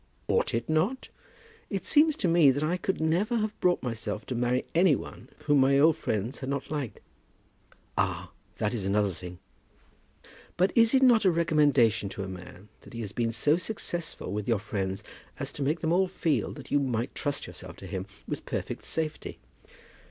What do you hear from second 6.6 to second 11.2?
liked." "Ah! that is another thing." "But is it